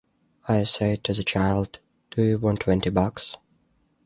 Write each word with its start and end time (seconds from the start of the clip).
I 0.47 0.63
said 0.63 1.03
to 1.03 1.13
the 1.13 1.23
child, 1.23 1.77
“Do 2.09 2.23
you 2.23 2.39
want 2.39 2.61
twenty 2.61 2.89
bucks?" 2.89 3.37